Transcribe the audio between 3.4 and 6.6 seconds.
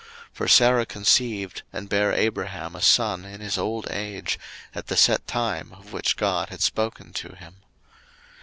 old age, at the set time of which God